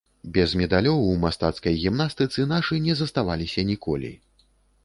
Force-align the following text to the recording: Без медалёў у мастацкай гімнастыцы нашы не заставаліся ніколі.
Без 0.35 0.53
медалёў 0.61 1.03
у 1.09 1.11
мастацкай 1.25 1.77
гімнастыцы 1.83 2.47
нашы 2.55 2.81
не 2.89 2.99
заставаліся 3.03 3.67
ніколі. 3.73 4.11